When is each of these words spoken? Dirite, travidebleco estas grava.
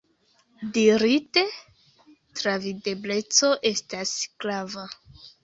Dirite, 0.77 1.43
travidebleco 2.39 3.53
estas 3.73 4.17
grava. 4.47 4.89